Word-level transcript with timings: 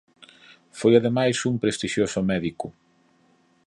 Foi 0.79 0.93
ademais 0.95 1.37
un 1.49 1.55
prestixioso 1.63 2.19
médico. 2.31 2.67